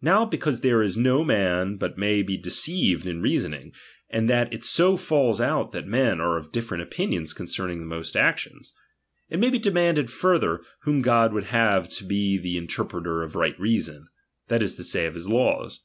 Now 0.00 0.24
be 0.24 0.38
cause 0.38 0.60
there 0.60 0.84
is 0.84 0.96
no 0.96 1.24
man 1.24 1.74
but 1.78 1.98
may 1.98 2.22
be 2.22 2.36
deceived 2.36 3.08
in 3.08 3.20
reasoning, 3.20 3.72
and 4.08 4.30
that 4.30 4.52
it 4.52 4.62
so 4.62 4.96
falls 4.96 5.40
out 5.40 5.72
that 5.72 5.84
men 5.88 6.20
are 6.20 6.36
of 6.38 6.52
different 6.52 6.84
opinions 6.84 7.32
concerning 7.32 7.80
the 7.80 7.84
most 7.84 8.16
actions; 8.16 8.72
it 9.28 9.40
may 9.40 9.50
be 9.50 9.58
demanded 9.58 10.12
further, 10.12 10.60
whom 10.82 11.02
God 11.02 11.32
would 11.32 11.46
have 11.46 11.88
to 11.88 12.04
be 12.04 12.38
the 12.38 12.56
interpreter 12.56 13.24
of 13.24 13.34
right 13.34 13.58
reason, 13.58 14.06
that 14.46 14.62
is 14.62 14.76
to 14.76 14.84
say, 14.84 15.06
of 15.06 15.14
his 15.14 15.28
laws. 15.28 15.80